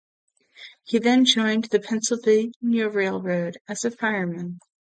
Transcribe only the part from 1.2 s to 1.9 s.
joined the